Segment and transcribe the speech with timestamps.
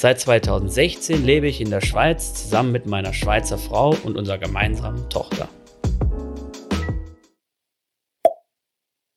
[0.00, 5.10] Seit 2016 lebe ich in der Schweiz zusammen mit meiner Schweizer Frau und unserer gemeinsamen
[5.10, 5.48] Tochter.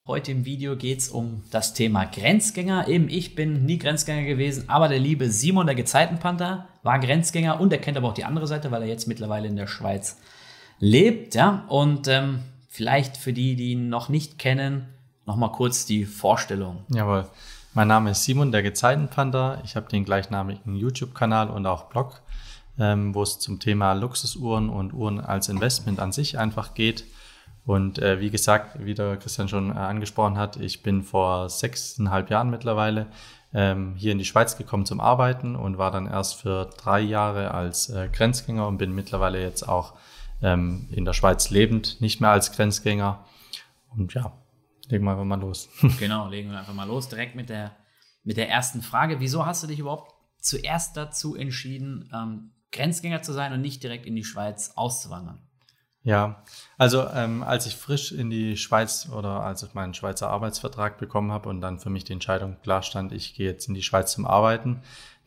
[0.08, 2.88] Heute im Video geht es um das Thema Grenzgänger.
[2.88, 7.72] Eben ich bin nie Grenzgänger gewesen, aber der liebe Simon, der Gezeitenpanther, war Grenzgänger und
[7.72, 10.18] er kennt aber auch die andere Seite, weil er jetzt mittlerweile in der Schweiz
[10.80, 11.36] lebt.
[11.36, 11.64] Ja?
[11.68, 14.88] Und ähm, vielleicht für die, die ihn noch nicht kennen,
[15.28, 16.86] nochmal kurz die Vorstellung.
[16.90, 17.30] Jawohl.
[17.74, 19.62] Mein Name ist Simon, der Gezeitenpanther.
[19.64, 22.22] Ich habe den gleichnamigen YouTube-Kanal und auch Blog,
[22.78, 27.06] ähm, wo es zum Thema Luxusuhren und Uhren als Investment an sich einfach geht.
[27.66, 32.30] Und äh, wie gesagt, wie der Christian schon äh, angesprochen hat, ich bin vor sechseinhalb
[32.30, 33.08] Jahren mittlerweile
[33.54, 37.54] ähm, hier in die Schweiz gekommen zum Arbeiten und war dann erst für drei Jahre
[37.54, 39.94] als äh, Grenzgänger und bin mittlerweile jetzt auch
[40.44, 43.24] ähm, in der Schweiz lebend, nicht mehr als Grenzgänger.
[43.96, 44.34] Und ja,
[44.92, 45.70] legen wir einfach mal los.
[46.00, 47.10] genau, legen wir einfach mal los.
[47.10, 47.76] Direkt mit der,
[48.24, 49.20] mit der ersten Frage.
[49.20, 54.06] Wieso hast du dich überhaupt zuerst dazu entschieden, ähm, Grenzgänger zu sein und nicht direkt
[54.06, 55.40] in die Schweiz auszuwandern?
[56.04, 56.44] Ja,
[56.80, 61.32] also ähm, als ich frisch in die Schweiz oder als ich meinen Schweizer Arbeitsvertrag bekommen
[61.32, 64.14] habe und dann für mich die Entscheidung klar stand, ich gehe jetzt in die Schweiz
[64.14, 64.82] zum Arbeiten,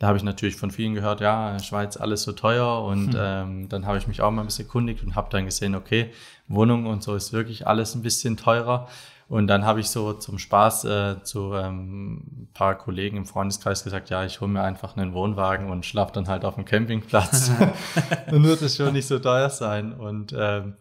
[0.05, 3.19] da habe ich natürlich von vielen gehört, ja, Schweiz alles so teuer und hm.
[3.19, 6.11] ähm, dann habe ich mich auch mal ein bisschen kundigt und habe dann gesehen, okay,
[6.47, 8.87] Wohnung und so ist wirklich alles ein bisschen teurer.
[9.31, 13.83] Und dann habe ich so zum Spaß äh, zu ähm, ein paar Kollegen im Freundeskreis
[13.83, 17.51] gesagt, ja, ich hole mir einfach einen Wohnwagen und schlafe dann halt auf dem Campingplatz.
[18.31, 19.95] dann wird es schon nicht so teuer sein.
[19.95, 20.75] Und ähm,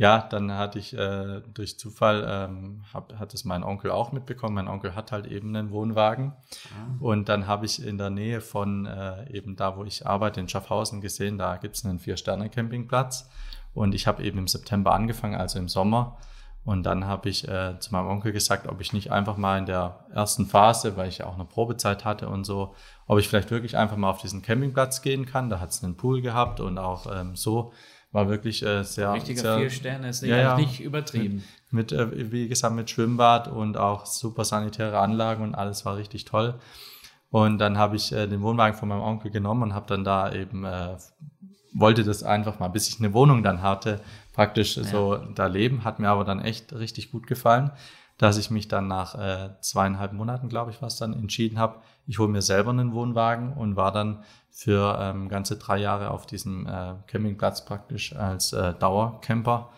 [0.00, 4.54] ja, dann hatte ich äh, durch Zufall, ähm, hab, hat es mein Onkel auch mitbekommen.
[4.54, 6.32] Mein Onkel hat halt eben einen Wohnwagen.
[6.72, 6.96] Ah.
[7.00, 10.48] Und dann habe ich in der Nähe von äh, eben da, wo ich arbeite, in
[10.48, 13.28] Schaffhausen gesehen, da gibt es einen Vier-Sterne-Campingplatz.
[13.74, 16.16] Und ich habe eben im September angefangen, also im Sommer.
[16.64, 19.66] Und dann habe ich äh, zu meinem Onkel gesagt, ob ich nicht einfach mal in
[19.66, 22.74] der ersten Phase, weil ich ja auch eine Probezeit hatte und so,
[23.06, 25.50] ob ich vielleicht wirklich einfach mal auf diesen Campingplatz gehen kann.
[25.50, 27.74] Da hat es einen Pool gehabt und auch ähm, so
[28.12, 29.12] war wirklich äh, sehr.
[29.12, 31.44] Richtiger sehr, vier Sterne ist ja, ja, nicht übertrieben.
[31.70, 35.96] Mit, mit äh, wie gesagt, mit Schwimmbad und auch super sanitäre Anlagen und alles war
[35.96, 36.54] richtig toll.
[37.30, 40.32] Und dann habe ich äh, den Wohnwagen von meinem Onkel genommen und habe dann da
[40.32, 40.96] eben, äh,
[41.72, 44.00] wollte das einfach mal, bis ich eine Wohnung dann hatte,
[44.32, 44.82] praktisch ja.
[44.82, 45.84] so da leben.
[45.84, 47.70] Hat mir aber dann echt richtig gut gefallen,
[48.20, 51.76] dass ich mich dann nach äh, zweieinhalb Monaten, glaube ich, was dann entschieden habe,
[52.06, 56.26] ich hole mir selber einen Wohnwagen und war dann für ähm, ganze drei Jahre auf
[56.26, 59.70] diesem äh, Campingplatz praktisch als äh, Dauercamper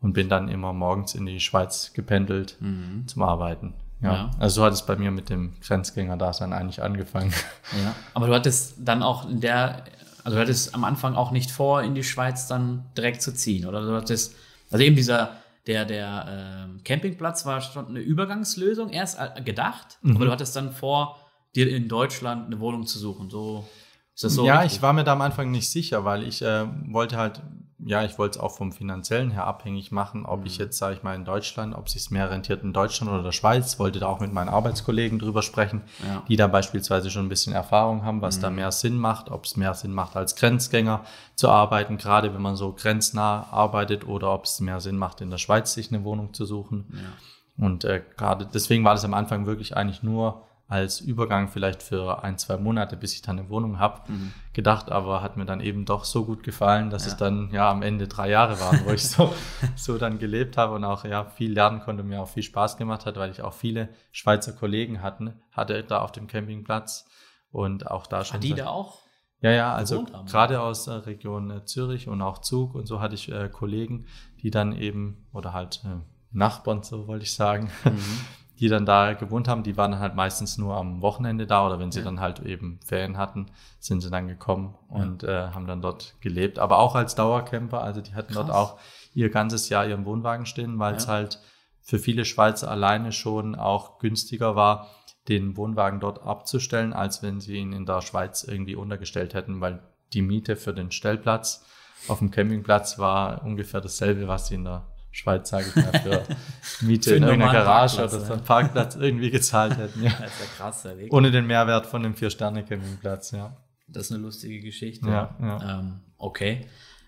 [0.00, 3.06] und bin dann immer morgens in die Schweiz gependelt mhm.
[3.06, 3.74] zum Arbeiten.
[4.00, 4.14] Ja.
[4.14, 4.30] ja.
[4.38, 7.34] Also so hat es bei mir mit dem Grenzgänger-Dasein eigentlich angefangen.
[7.84, 7.94] Ja.
[8.14, 9.84] Aber du hattest dann auch in der
[10.24, 13.66] also du hattest am Anfang auch nicht vor, in die Schweiz dann direkt zu ziehen,
[13.66, 13.82] oder?
[13.82, 14.34] Du hattest,
[14.70, 20.16] also eben dieser, der, der äh, Campingplatz war schon eine Übergangslösung erst äh, gedacht, mhm.
[20.16, 21.16] aber du hattest dann vor,
[21.54, 23.30] dir in Deutschland eine Wohnung zu suchen.
[23.30, 23.68] So
[24.14, 24.46] ist das so.
[24.46, 24.76] Ja, richtig?
[24.76, 27.42] ich war mir da am Anfang nicht sicher, weil ich äh, wollte halt
[27.84, 30.46] ja, ich wollte es auch vom finanziellen her abhängig machen, ob mhm.
[30.46, 33.22] ich jetzt, sage ich mal, in Deutschland, ob es sich mehr rentiert in Deutschland oder
[33.22, 36.22] der Schweiz, wollte da auch mit meinen Arbeitskollegen drüber sprechen, ja.
[36.28, 38.42] die da beispielsweise schon ein bisschen Erfahrung haben, was mhm.
[38.42, 41.04] da mehr Sinn macht, ob es mehr Sinn macht, als Grenzgänger
[41.34, 45.30] zu arbeiten, gerade wenn man so grenznah arbeitet oder ob es mehr Sinn macht, in
[45.30, 46.86] der Schweiz sich eine Wohnung zu suchen.
[46.92, 47.64] Ja.
[47.64, 52.22] Und äh, gerade deswegen war das am Anfang wirklich eigentlich nur als Übergang vielleicht für
[52.22, 54.32] ein, zwei Monate, bis ich dann eine Wohnung habe, mhm.
[54.52, 57.10] gedacht, aber hat mir dann eben doch so gut gefallen, dass ja.
[57.10, 59.34] es dann ja am Ende drei Jahre waren, wo ich so,
[59.74, 62.76] so dann gelebt habe und auch ja viel lernen konnte und mir auch viel Spaß
[62.76, 67.04] gemacht hat, weil ich auch viele Schweizer Kollegen hatten, hatte da auf dem Campingplatz
[67.50, 68.34] und auch da schon.
[68.34, 69.00] War die da auch?
[69.42, 73.16] Ja, ja, also gerade aus der Region äh, Zürich und auch Zug und so hatte
[73.16, 74.06] ich äh, Kollegen,
[74.40, 75.98] die dann eben, oder halt äh,
[76.30, 78.20] Nachbarn, so wollte ich sagen, mhm
[78.60, 81.90] die dann da gewohnt haben, die waren halt meistens nur am Wochenende da oder wenn
[81.90, 82.04] sie ja.
[82.04, 83.46] dann halt eben Ferien hatten,
[83.78, 85.48] sind sie dann gekommen und ja.
[85.48, 86.58] äh, haben dann dort gelebt.
[86.58, 88.46] Aber auch als Dauercamper, also die hatten Krass.
[88.46, 88.78] dort auch
[89.14, 91.40] ihr ganzes Jahr ihren Wohnwagen stehen, weil es halt
[91.80, 94.88] für viele Schweizer alleine schon auch günstiger war,
[95.28, 99.82] den Wohnwagen dort abzustellen, als wenn sie ihn in der Schweiz irgendwie untergestellt hätten, weil
[100.12, 101.64] die Miete für den Stellplatz
[102.08, 106.22] auf dem Campingplatz war ungefähr dasselbe, was sie in der Schweiz, sage ich mal, für
[106.86, 110.02] Miete für in irgendeiner Garage oder so einen Parkplatz irgendwie gezahlt hätten.
[110.02, 110.10] Ja.
[110.10, 111.12] Das ist ja krass, der Weg.
[111.12, 113.56] Ohne den Mehrwert von dem Vier-Sterne-Campingplatz, ja.
[113.88, 115.08] Das ist eine lustige Geschichte.
[115.08, 115.80] Ja, ja.
[115.80, 116.66] Ähm, okay.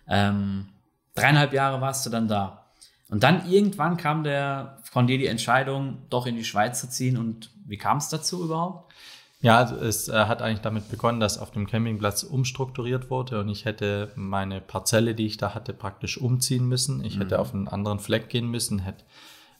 [0.08, 0.68] Ähm,
[1.14, 2.66] dreieinhalb Jahre warst du dann da.
[3.08, 7.16] Und dann irgendwann kam der von dir die Entscheidung, doch in die Schweiz zu ziehen.
[7.16, 8.92] Und wie kam es dazu überhaupt?
[9.42, 13.48] Ja, also es äh, hat eigentlich damit begonnen, dass auf dem Campingplatz umstrukturiert wurde und
[13.48, 17.04] ich hätte meine Parzelle, die ich da hatte, praktisch umziehen müssen.
[17.04, 17.22] Ich mhm.
[17.22, 19.04] hätte auf einen anderen Fleck gehen müssen, hätte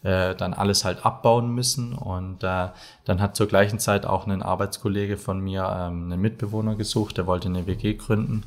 [0.02, 1.94] äh, dann alles halt abbauen müssen.
[1.94, 2.68] Und äh,
[3.04, 7.26] dann hat zur gleichen Zeit auch ein Arbeitskollege von mir ähm, einen Mitbewohner gesucht, der
[7.26, 8.44] wollte eine WG gründen.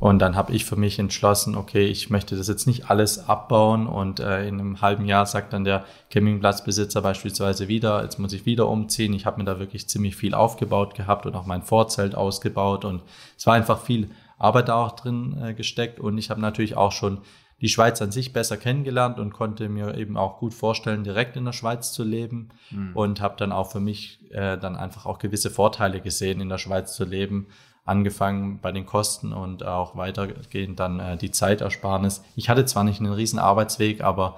[0.00, 3.88] Und dann habe ich für mich entschlossen, okay, ich möchte das jetzt nicht alles abbauen
[3.88, 8.46] und äh, in einem halben Jahr sagt dann der Campingplatzbesitzer beispielsweise wieder, jetzt muss ich
[8.46, 9.12] wieder umziehen.
[9.12, 13.02] Ich habe mir da wirklich ziemlich viel aufgebaut gehabt und auch mein Vorzelt ausgebaut und
[13.36, 16.92] es war einfach viel Arbeit da auch drin äh, gesteckt und ich habe natürlich auch
[16.92, 17.18] schon
[17.60, 21.44] die Schweiz an sich besser kennengelernt und konnte mir eben auch gut vorstellen, direkt in
[21.44, 22.92] der Schweiz zu leben mhm.
[22.94, 26.58] und habe dann auch für mich äh, dann einfach auch gewisse Vorteile gesehen, in der
[26.58, 27.48] Schweiz zu leben.
[27.84, 32.22] Angefangen bei den Kosten und auch weitergehend dann äh, die Zeitersparnis.
[32.36, 34.36] Ich hatte zwar nicht einen riesen Arbeitsweg, aber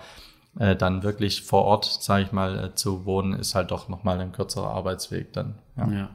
[0.58, 4.20] äh, dann wirklich vor Ort, sage ich mal, äh, zu wohnen, ist halt doch nochmal
[4.20, 5.56] ein kürzerer Arbeitsweg dann.
[5.76, 5.88] Ja.
[5.90, 6.10] ja.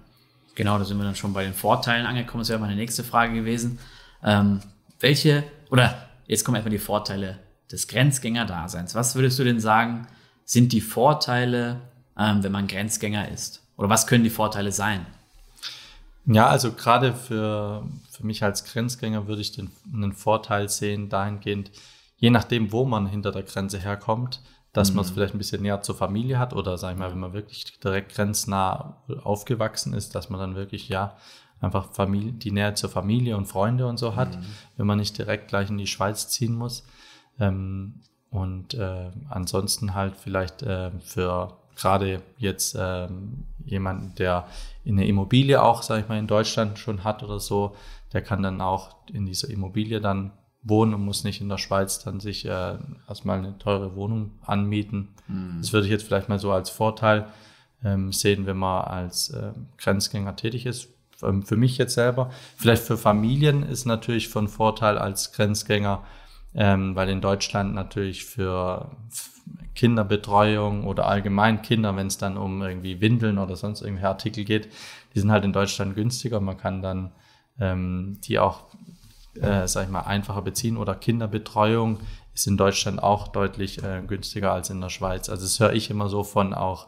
[0.56, 2.42] Genau, da sind wir dann schon bei den Vorteilen angekommen.
[2.42, 3.80] Das wäre meine nächste Frage gewesen.
[4.24, 4.62] Ähm,
[5.02, 7.40] welche, oder Jetzt kommen erstmal die Vorteile
[7.72, 8.96] des Grenzgänger-Daseins.
[8.96, 10.08] Was würdest du denn sagen,
[10.44, 11.82] sind die Vorteile,
[12.18, 13.62] ähm, wenn man Grenzgänger ist?
[13.78, 15.06] Oder was können die Vorteile sein?
[16.26, 21.72] Ja, also gerade für, für mich als Grenzgänger würde ich den, einen Vorteil sehen, dahingehend,
[22.18, 24.42] je nachdem, wo man hinter der Grenze herkommt,
[24.74, 24.98] dass mhm.
[24.98, 27.34] man es vielleicht ein bisschen näher zur Familie hat oder sag ich mal, wenn man
[27.34, 31.16] wirklich direkt grenznah aufgewachsen ist, dass man dann wirklich ja
[31.62, 34.46] einfach Familie, die Nähe zur Familie und Freunde und so hat, mhm.
[34.78, 36.86] wenn man nicht direkt gleich in die Schweiz ziehen muss.
[37.40, 43.08] Ähm, und äh, ansonsten halt vielleicht äh, für gerade jetzt äh,
[43.66, 44.48] jemanden, der
[44.84, 47.76] in eine Immobilie auch, sage ich mal, in Deutschland schon hat oder so,
[48.14, 50.32] der kann dann auch in dieser Immobilie dann
[50.62, 52.78] wohnen und muss nicht in der Schweiz dann sich äh,
[53.08, 55.10] erstmal eine teure Wohnung anmieten.
[55.28, 55.58] Mhm.
[55.62, 57.28] Das würde ich jetzt vielleicht mal so als Vorteil
[57.84, 60.90] ähm, sehen, wenn man als äh, Grenzgänger tätig ist.
[61.28, 62.32] Ähm, für mich jetzt selber.
[62.58, 66.04] Vielleicht für Familien ist natürlich von Vorteil als Grenzgänger,
[66.54, 68.92] ähm, weil in Deutschland natürlich für
[69.76, 74.70] Kinderbetreuung oder allgemein Kinder, wenn es dann um irgendwie Windeln oder sonst irgendwelche Artikel geht,
[75.14, 76.40] die sind halt in Deutschland günstiger.
[76.40, 77.12] Man kann dann
[77.60, 78.66] ähm, die auch,
[79.36, 82.00] äh, sag ich mal, einfacher beziehen oder Kinderbetreuung
[82.34, 85.30] ist in Deutschland auch deutlich äh, günstiger als in der Schweiz.
[85.30, 86.88] Also das höre ich immer so von auch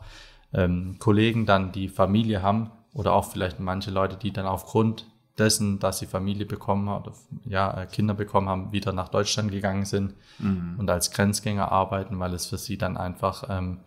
[0.54, 5.06] ähm, Kollegen dann, die Familie haben, oder auch vielleicht manche Leute, die dann aufgrund
[5.38, 7.14] dessen, dass sie Familie bekommen haben oder
[7.46, 10.76] ja, äh, Kinder bekommen haben, wieder nach Deutschland gegangen sind mhm.
[10.80, 13.78] und als Grenzgänger arbeiten, weil es für sie dann einfach ähm,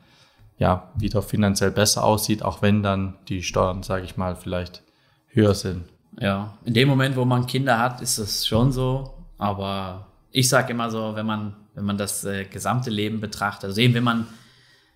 [0.59, 4.83] ja, wieder finanziell besser aussieht, auch wenn dann die Steuern, sage ich mal, vielleicht
[5.27, 5.85] höher sind.
[6.21, 9.15] Ja, in dem Moment, wo man Kinder hat, ist das schon so.
[9.39, 13.81] Aber ich sage immer so, wenn man, wenn man das äh, gesamte Leben betrachtet, also
[13.81, 14.27] eben wenn man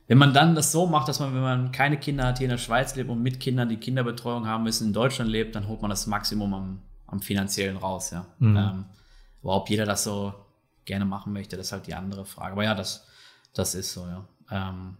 [0.06, 2.50] wenn man dann das so macht, dass man, wenn man keine Kinder hat, hier in
[2.50, 5.80] der Schweiz lebt und mit Kindern die Kinderbetreuung haben müssen, in Deutschland lebt, dann holt
[5.80, 8.26] man das Maximum am, am finanziellen raus, ja.
[8.38, 8.56] Mhm.
[8.56, 8.84] Ähm,
[9.42, 10.34] aber ob jeder das so
[10.84, 12.52] gerne machen möchte, das ist halt die andere Frage.
[12.52, 13.06] Aber ja, das,
[13.54, 14.24] das ist so, ja.
[14.50, 14.96] Ähm,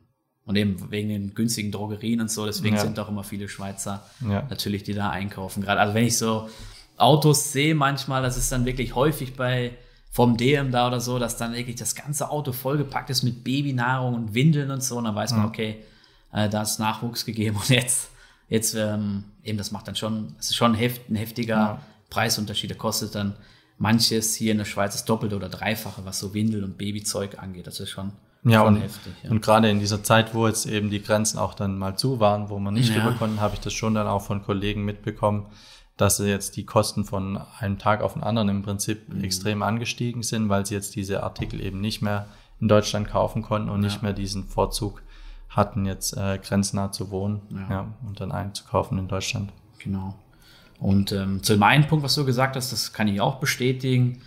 [0.46, 2.82] und eben wegen den günstigen Drogerien und so, deswegen ja.
[2.82, 4.46] sind auch immer viele Schweizer ja.
[4.48, 5.62] natürlich, die da einkaufen.
[5.62, 6.48] Gerade, also wenn ich so
[6.96, 9.76] Autos sehe manchmal, das ist dann wirklich häufig bei
[10.14, 14.14] vom DM da oder so, dass dann wirklich das ganze Auto vollgepackt ist mit Babynahrung
[14.14, 14.96] und Windeln und so.
[14.98, 15.82] Und dann weiß man, okay,
[16.32, 18.10] äh, da ist Nachwuchs gegeben und jetzt,
[18.48, 21.82] jetzt ähm, eben, das macht dann schon, es ist schon ein, heft, ein heftiger ja.
[22.10, 22.70] Preisunterschied.
[22.70, 23.34] Der kostet dann
[23.76, 27.66] manches hier in der Schweiz das Doppelte oder Dreifache, was so Windel und Babyzeug angeht.
[27.66, 28.12] Das ist schon,
[28.44, 29.12] ja, schon und, heftig.
[29.24, 29.30] Ja.
[29.32, 32.50] Und gerade in dieser Zeit, wo jetzt eben die Grenzen auch dann mal zu waren,
[32.50, 33.02] wo man nicht ja.
[33.02, 35.46] rüber konnten, habe ich das schon dann auch von Kollegen mitbekommen,
[35.96, 39.22] dass jetzt die Kosten von einem Tag auf den anderen im Prinzip mhm.
[39.22, 42.26] extrem angestiegen sind, weil sie jetzt diese Artikel eben nicht mehr
[42.60, 43.88] in Deutschland kaufen konnten und ja.
[43.88, 45.02] nicht mehr diesen Vorzug
[45.48, 47.70] hatten, jetzt äh, grenznah zu wohnen ja.
[47.70, 47.94] ja.
[48.06, 49.52] und dann einzukaufen in Deutschland.
[49.78, 50.14] Genau.
[50.80, 54.22] Und ähm, zu dem einen Punkt, was du gesagt hast, das kann ich auch bestätigen.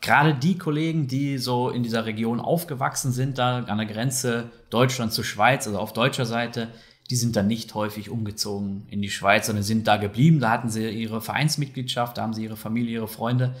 [0.00, 5.12] Gerade die Kollegen, die so in dieser Region aufgewachsen sind, da an der Grenze Deutschland
[5.12, 6.68] zu Schweiz, also auf deutscher Seite,
[7.10, 10.40] die sind dann nicht häufig umgezogen in die Schweiz, sondern sind da geblieben.
[10.40, 13.54] Da hatten sie ihre Vereinsmitgliedschaft, da haben sie ihre Familie, ihre Freunde.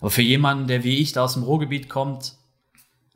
[0.00, 2.34] Aber für jemanden, der wie ich da aus dem Ruhrgebiet kommt,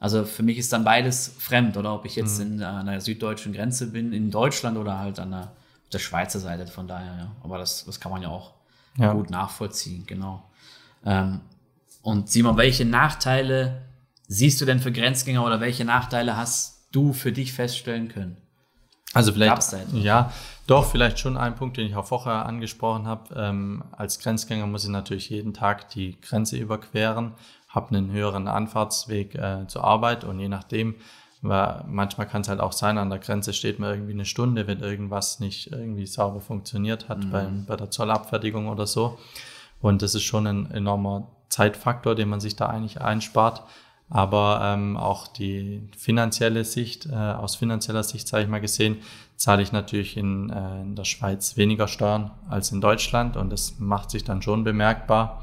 [0.00, 2.54] also für mich ist dann beides fremd, oder ob ich jetzt mhm.
[2.54, 5.52] in, an der süddeutschen Grenze bin, in Deutschland oder halt an der,
[5.92, 7.36] der Schweizer Seite, von daher, ja.
[7.42, 8.52] Aber das, das kann man ja auch
[8.96, 9.12] ja.
[9.12, 10.44] gut nachvollziehen, genau.
[11.04, 11.40] Ähm,
[12.02, 13.82] und Simon, welche Nachteile
[14.28, 18.36] siehst du denn für Grenzgänger oder welche Nachteile hast du für dich feststellen können?
[19.18, 20.32] Also vielleicht, ja,
[20.68, 23.34] doch, vielleicht schon ein Punkt, den ich auch vorher angesprochen habe.
[23.34, 27.32] Ähm, als Grenzgänger muss ich natürlich jeden Tag die Grenze überqueren,
[27.68, 30.94] habe einen höheren Anfahrtsweg äh, zur Arbeit und je nachdem,
[31.42, 34.68] weil manchmal kann es halt auch sein, an der Grenze steht man irgendwie eine Stunde,
[34.68, 37.30] wenn irgendwas nicht irgendwie sauber funktioniert hat mhm.
[37.30, 39.18] bei, bei der Zollabfertigung oder so.
[39.80, 43.64] Und das ist schon ein enormer Zeitfaktor, den man sich da eigentlich einspart.
[44.10, 48.98] Aber ähm, auch die finanzielle Sicht, äh, aus finanzieller Sicht, sage ich mal gesehen,
[49.36, 53.78] zahle ich natürlich in, äh, in der Schweiz weniger Steuern als in Deutschland und das
[53.78, 55.42] macht sich dann schon bemerkbar.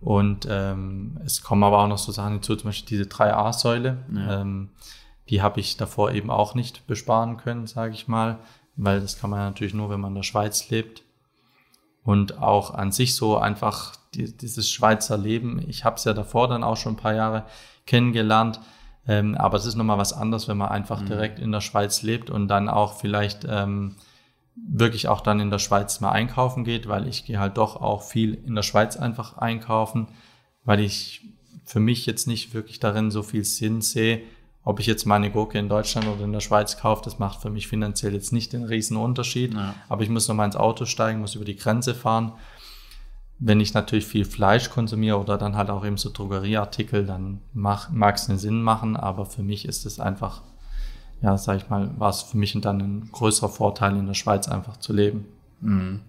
[0.00, 3.98] Und ähm, es kommen aber auch noch so Sachen hinzu, zum Beispiel diese 3a-Säule.
[4.14, 4.40] Ja.
[4.40, 4.70] Ähm,
[5.30, 8.38] die habe ich davor eben auch nicht besparen können, sage ich mal,
[8.76, 11.02] weil das kann man natürlich nur, wenn man in der Schweiz lebt.
[12.04, 15.60] Und auch an sich so einfach die, dieses Schweizer Leben.
[15.66, 17.46] Ich habe es ja davor dann auch schon ein paar Jahre
[17.86, 18.60] kennengelernt.
[19.08, 21.06] Ähm, aber es ist nochmal was anderes, wenn man einfach mhm.
[21.06, 23.96] direkt in der Schweiz lebt und dann auch vielleicht ähm,
[24.56, 28.02] wirklich auch dann in der Schweiz mal einkaufen geht, weil ich gehe halt doch auch
[28.02, 30.08] viel in der Schweiz einfach einkaufen,
[30.64, 31.22] weil ich
[31.64, 34.22] für mich jetzt nicht wirklich darin so viel Sinn sehe,
[34.64, 37.50] ob ich jetzt meine Gurke in Deutschland oder in der Schweiz kaufe, das macht für
[37.50, 39.54] mich finanziell jetzt nicht den riesen Unterschied.
[39.54, 39.76] Ja.
[39.88, 42.32] Aber ich muss nochmal ins Auto steigen, muss über die Grenze fahren.
[43.38, 48.14] Wenn ich natürlich viel Fleisch konsumiere oder dann halt auch eben so Drogerieartikel, dann mag
[48.14, 48.96] es einen Sinn machen.
[48.96, 50.42] Aber für mich ist es einfach,
[51.20, 54.48] ja, sag ich mal, war es für mich dann ein größerer Vorteil, in der Schweiz
[54.48, 55.26] einfach zu leben.
[55.60, 56.00] Mhm.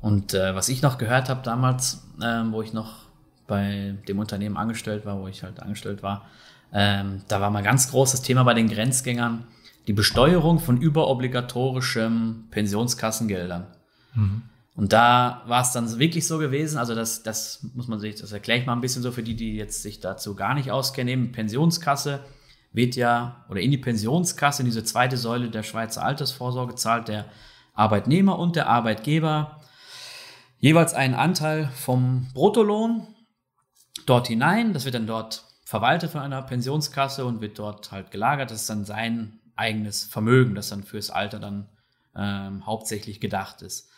[0.00, 3.10] Und äh, was ich noch gehört habe damals, äh, wo ich noch
[3.46, 6.26] bei dem Unternehmen angestellt war, wo ich halt angestellt war,
[6.72, 9.44] ähm, da war mal ganz großes Thema bei den Grenzgängern,
[9.86, 13.66] die Besteuerung von überobligatorischen Pensionskassengeldern.
[14.14, 14.42] Mhm.
[14.80, 18.32] Und da war es dann wirklich so gewesen, also das, das muss man sich, das
[18.32, 21.12] erkläre ich mal ein bisschen so für die, die jetzt sich dazu gar nicht auskennen.
[21.12, 22.24] Eben Pensionskasse
[22.72, 27.26] wird ja, oder in die Pensionskasse, in diese zweite Säule der Schweizer Altersvorsorge zahlt der
[27.74, 29.60] Arbeitnehmer und der Arbeitgeber
[30.60, 33.06] jeweils einen Anteil vom Bruttolohn
[34.06, 34.72] dort hinein.
[34.72, 38.50] Das wird dann dort verwaltet von einer Pensionskasse und wird dort halt gelagert.
[38.50, 41.68] Das ist dann sein eigenes Vermögen, das dann fürs Alter dann
[42.16, 43.90] ähm, hauptsächlich gedacht ist.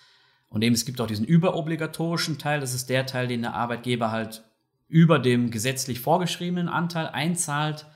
[0.53, 4.11] Und eben es gibt auch diesen überobligatorischen Teil, das ist der Teil, den der Arbeitgeber
[4.11, 4.45] halt
[4.87, 7.87] über dem gesetzlich vorgeschriebenen Anteil einzahlt.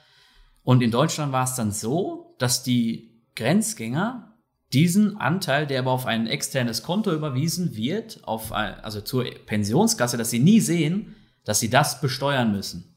[0.63, 4.39] Und in Deutschland war es dann so, dass die Grenzgänger
[4.73, 10.31] diesen Anteil, der aber auf ein externes Konto überwiesen wird, auf also zur Pensionskasse, dass
[10.31, 12.97] sie nie sehen, dass sie das besteuern müssen.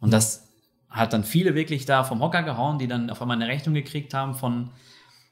[0.00, 0.48] Und das
[0.90, 4.12] hat dann viele wirklich da vom Hocker gehauen, die dann auf einmal eine Rechnung gekriegt
[4.14, 4.72] haben von,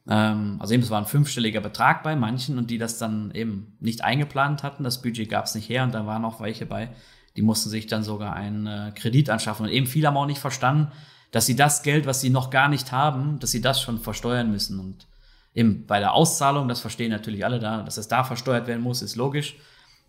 [0.08, 3.76] ähm, also eben, es war ein fünfstelliger Betrag bei manchen und die das dann eben
[3.80, 4.84] nicht eingeplant hatten.
[4.84, 6.90] Das Budget gab es nicht her und da waren auch welche bei,
[7.36, 9.66] die mussten sich dann sogar einen äh, Kredit anschaffen.
[9.66, 10.92] Und eben viele haben auch nicht verstanden,
[11.30, 14.50] dass sie das Geld, was sie noch gar nicht haben, dass sie das schon versteuern
[14.50, 14.78] müssen.
[14.78, 15.06] Und
[15.54, 19.02] eben bei der Auszahlung, das verstehen natürlich alle da, dass es da versteuert werden muss,
[19.02, 19.56] ist logisch,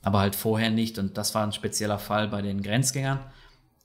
[0.04, 1.00] aber halt vorher nicht.
[1.00, 3.20] Und das war ein spezieller Fall bei den Grenzgängern.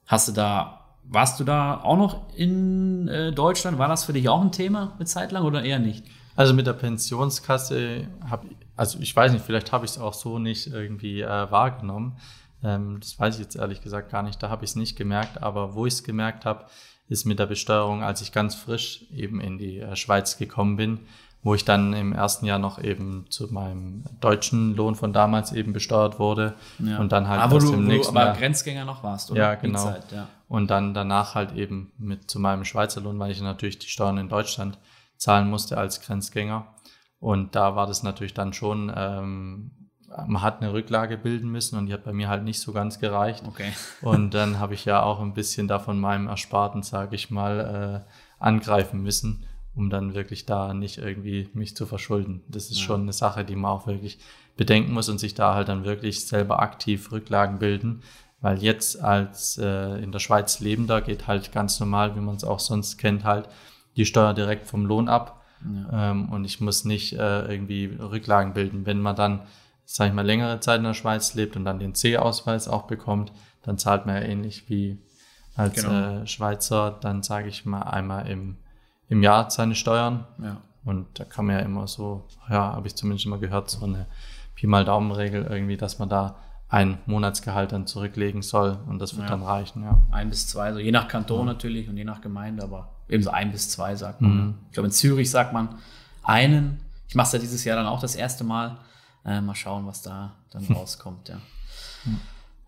[0.07, 3.79] Hast du da, warst du da auch noch in äh, Deutschland?
[3.79, 6.05] War das für dich auch ein Thema eine Zeit lang oder eher nicht?
[6.37, 10.15] Also mit der Pensionskasse habe ich, also ich weiß nicht, vielleicht habe ich es auch
[10.15, 12.17] so nicht irgendwie äh, wahrgenommen.
[12.63, 14.43] Ähm, das weiß ich jetzt ehrlich gesagt gar nicht.
[14.43, 15.43] Da habe ich es nicht gemerkt.
[15.43, 16.67] Aber wo ich es gemerkt habe,
[17.09, 21.01] ist mit der Besteuerung, als ich ganz frisch eben in die äh, Schweiz gekommen bin
[21.43, 25.73] wo ich dann im ersten Jahr noch eben zu meinem deutschen Lohn von damals eben
[25.73, 26.99] besteuert wurde ja.
[26.99, 29.41] und dann halt aber du, im nächsten aber Jahr, Grenzgänger noch warst, oder?
[29.41, 29.85] Ja, genau.
[29.85, 30.29] Zeit, ja.
[30.51, 34.19] Und dann danach halt eben mit zu meinem Schweizer Lohn, weil ich natürlich die Steuern
[34.19, 34.79] in Deutschland
[35.17, 36.67] zahlen musste als Grenzgänger.
[37.21, 39.71] Und da war das natürlich dann schon, ähm,
[40.27, 42.99] man hat eine Rücklage bilden müssen und die hat bei mir halt nicht so ganz
[42.99, 43.45] gereicht.
[43.47, 43.73] Okay.
[44.03, 48.13] Und dann habe ich ja auch ein bisschen davon meinem Ersparten, sage ich mal, äh,
[48.43, 52.43] angreifen müssen um dann wirklich da nicht irgendwie mich zu verschulden.
[52.49, 52.85] Das ist ja.
[52.85, 54.19] schon eine Sache, die man auch wirklich
[54.57, 58.03] bedenken muss und sich da halt dann wirklich selber aktiv Rücklagen bilden.
[58.41, 62.45] Weil jetzt als äh, in der Schweiz lebender geht halt ganz normal, wie man es
[62.45, 63.49] auch sonst kennt, halt
[63.97, 65.43] die Steuer direkt vom Lohn ab.
[65.65, 66.11] Ja.
[66.11, 68.87] Ähm, und ich muss nicht äh, irgendwie Rücklagen bilden.
[68.87, 69.43] Wenn man dann,
[69.85, 73.33] sag ich mal, längere Zeit in der Schweiz lebt und dann den C-Ausweis auch bekommt,
[73.63, 75.03] dann zahlt man ja ähnlich wie
[75.55, 76.23] als genau.
[76.23, 78.57] äh, Schweizer, dann sage ich mal einmal im
[79.11, 80.25] im Jahr seine Steuern.
[80.43, 80.57] Ja.
[80.85, 84.07] Und da kann man ja immer so, ja, habe ich zumindest immer gehört, so eine
[84.55, 86.37] Pi mal Daumenregel irgendwie, dass man da
[86.71, 89.31] ein Monatsgehalt dann zurücklegen soll und das wird ja.
[89.31, 90.01] dann reichen, ja.
[90.13, 91.53] Ein bis zwei, so je nach Kanton ja.
[91.53, 94.33] natürlich und je nach Gemeinde, aber eben so ein bis zwei sagt man.
[94.33, 94.55] Mhm.
[94.69, 95.77] Ich glaube, in Zürich sagt man
[96.23, 96.81] einen.
[97.09, 98.79] Ich mache es ja dieses Jahr dann auch das erste Mal.
[99.25, 101.37] Äh, mal schauen, was da dann rauskommt, ja.
[102.05, 102.21] Mhm.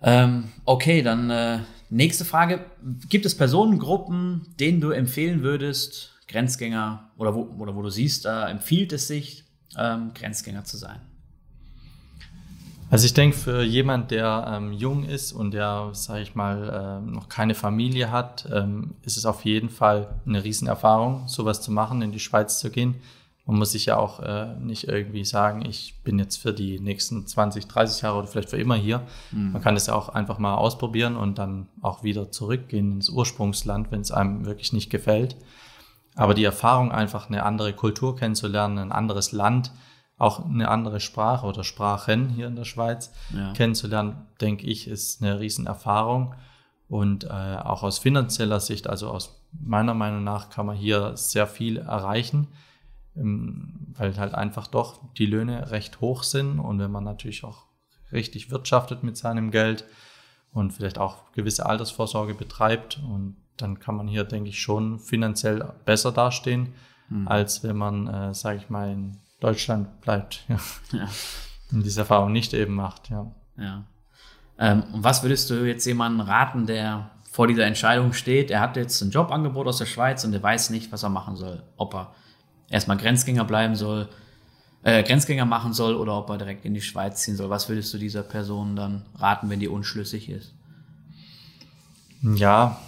[0.03, 2.67] Ähm, okay, dann äh, nächste Frage.
[3.09, 8.49] Gibt es Personengruppen, denen du empfehlen würdest, Grenzgänger oder wo, oder wo du siehst, da
[8.49, 9.45] empfiehlt es sich,
[9.79, 11.01] ähm, Grenzgänger zu sein?
[12.93, 17.11] Also ich denke, für jemand, der ähm, jung ist und der, sage ich mal, äh,
[17.11, 22.03] noch keine Familie hat, ähm, ist es auf jeden Fall eine Riesenerfahrung, sowas zu machen,
[22.03, 22.97] in die Schweiz zu gehen.
[23.47, 27.27] Man muss sich ja auch äh, nicht irgendwie sagen, ich bin jetzt für die nächsten
[27.27, 29.01] 20, 30 Jahre oder vielleicht für immer hier.
[29.31, 29.53] Mhm.
[29.53, 33.91] Man kann das ja auch einfach mal ausprobieren und dann auch wieder zurückgehen ins Ursprungsland,
[33.91, 35.39] wenn es einem wirklich nicht gefällt.
[36.15, 39.73] Aber die Erfahrung, einfach eine andere Kultur kennenzulernen, ein anderes Land,
[40.23, 43.53] auch eine andere Sprache oder Sprachen hier in der Schweiz ja.
[43.55, 46.37] kennenzulernen, denke ich, ist eine Riesenerfahrung.
[46.89, 51.49] Und äh, auch aus finanzieller Sicht, also aus meiner Meinung nach, kann man hier sehr
[51.49, 52.49] viel erreichen,
[53.17, 56.61] ähm, weil halt einfach doch die Löhne recht hoch sind.
[56.61, 57.65] Und wenn man natürlich auch
[58.13, 59.85] richtig wirtschaftet mit seinem Geld
[60.53, 65.73] und vielleicht auch gewisse Altersvorsorge betreibt, und dann kann man hier, denke ich, schon finanziell
[65.85, 66.75] besser dastehen,
[67.09, 67.27] mhm.
[67.27, 70.45] als wenn man, äh, sage ich mal, in Deutschland bleibt.
[70.49, 70.57] Ja.
[70.93, 71.09] ja.
[71.73, 73.31] Und diese Erfahrung nicht eben macht, ja.
[73.57, 73.85] Ja.
[74.59, 78.51] Ähm, und was würdest du jetzt jemandem raten, der vor dieser Entscheidung steht?
[78.51, 81.37] Er hat jetzt ein Jobangebot aus der Schweiz und er weiß nicht, was er machen
[81.37, 81.63] soll.
[81.77, 82.15] Ob er
[82.69, 84.09] erstmal Grenzgänger bleiben soll,
[84.83, 87.51] äh, Grenzgänger machen soll oder ob er direkt in die Schweiz ziehen soll.
[87.51, 90.55] Was würdest du dieser Person dann raten, wenn die unschlüssig ist?
[92.23, 92.81] Ja,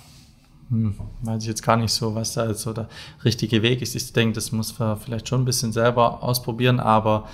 [0.75, 2.89] hm, weiß ich jetzt gar nicht so, was da so der
[3.25, 3.95] richtige Weg ist.
[3.95, 7.29] Ich denke, das muss man vielleicht schon ein bisschen selber ausprobieren, aber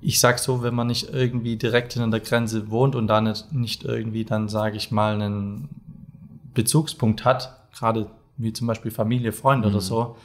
[0.00, 3.52] ich sag so, wenn man nicht irgendwie direkt hinter der Grenze wohnt und da nicht,
[3.52, 5.68] nicht irgendwie dann, sage ich mal, einen
[6.54, 8.06] Bezugspunkt hat, gerade
[8.38, 9.74] wie zum Beispiel Familie, Freunde mhm.
[9.74, 10.16] oder so,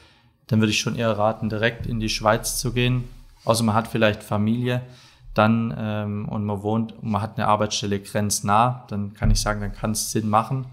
[0.48, 3.04] dann würde ich schon eher raten, direkt in die Schweiz zu gehen.
[3.44, 4.82] Außer man hat vielleicht Familie,
[5.34, 9.60] dann ähm, und man wohnt und man hat eine Arbeitsstelle grenznah, dann kann ich sagen,
[9.60, 10.66] dann kann es Sinn machen.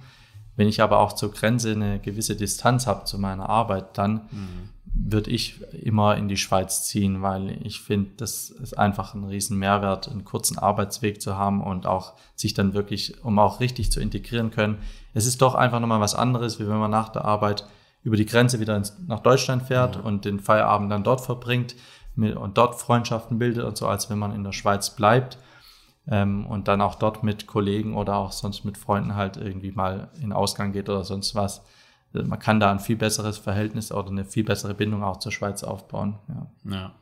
[0.56, 4.68] Wenn ich aber auch zur Grenze eine gewisse Distanz habe zu meiner Arbeit, dann mhm.
[4.84, 9.58] würde ich immer in die Schweiz ziehen, weil ich finde, das ist einfach ein riesen
[9.58, 14.00] Mehrwert, einen kurzen Arbeitsweg zu haben und auch sich dann wirklich, um auch richtig zu
[14.00, 14.78] integrieren können.
[15.14, 17.66] Es ist doch einfach nochmal was anderes, wie wenn man nach der Arbeit
[18.02, 20.04] über die Grenze wieder ins, nach Deutschland fährt mhm.
[20.04, 21.76] und den Feierabend dann dort verbringt
[22.14, 25.38] mit, und dort Freundschaften bildet und so, als wenn man in der Schweiz bleibt
[26.08, 30.08] ähm, und dann auch dort mit Kollegen oder auch sonst mit Freunden halt irgendwie mal
[30.20, 31.64] in Ausgang geht oder sonst was.
[32.14, 35.32] Äh, man kann da ein viel besseres Verhältnis oder eine viel bessere Bindung auch zur
[35.32, 36.18] Schweiz aufbauen.
[36.28, 36.92] Ja, ja,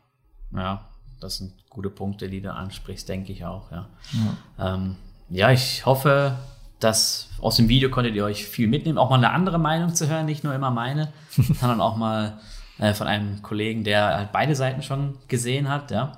[0.60, 0.84] ja
[1.20, 3.70] das sind gute Punkte, die du ansprichst, denke ich auch.
[3.70, 3.88] Ja,
[4.58, 4.74] ja.
[4.74, 4.96] Ähm,
[5.28, 6.36] ja ich hoffe,
[6.80, 10.08] dass aus dem Video konntet ihr euch viel mitnehmen, auch mal eine andere Meinung zu
[10.08, 12.38] hören, nicht nur immer meine, sondern auch mal
[12.78, 15.90] äh, von einem Kollegen, der halt beide Seiten schon gesehen hat.
[15.90, 16.12] Ja.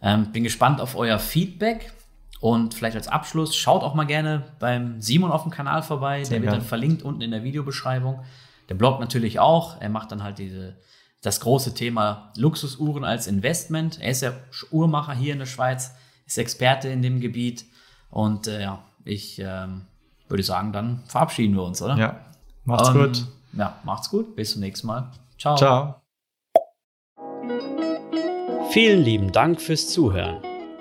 [0.00, 1.92] Ähm, bin gespannt auf euer Feedback.
[2.40, 6.22] Und vielleicht als Abschluss, schaut auch mal gerne beim Simon auf dem Kanal vorbei.
[6.22, 8.20] Sehr der wird dann verlinkt unten in der Videobeschreibung.
[8.68, 9.80] Der Blog natürlich auch.
[9.80, 10.76] Er macht dann halt diese,
[11.22, 14.00] das große Thema Luxusuhren als Investment.
[14.00, 14.32] Er ist ja
[14.70, 15.94] Uhrmacher hier in der Schweiz,
[16.26, 17.64] ist Experte in dem Gebiet.
[18.10, 19.86] Und äh, ja, ich ähm,
[20.28, 21.96] würde sagen, dann verabschieden wir uns, oder?
[21.96, 22.20] Ja,
[22.64, 23.24] macht's um, gut.
[23.54, 24.36] Ja, macht's gut.
[24.36, 25.10] Bis zum nächsten Mal.
[25.38, 25.56] Ciao.
[25.56, 26.02] Ciao.
[28.70, 30.47] Vielen lieben Dank fürs Zuhören.